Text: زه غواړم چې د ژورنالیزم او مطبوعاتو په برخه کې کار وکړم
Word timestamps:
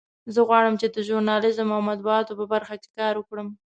زه 0.33 0.39
غواړم 0.47 0.73
چې 0.81 0.87
د 0.89 0.97
ژورنالیزم 1.07 1.69
او 1.75 1.81
مطبوعاتو 1.89 2.37
په 2.39 2.45
برخه 2.53 2.75
کې 2.81 2.89
کار 2.99 3.13
وکړم 3.17 3.47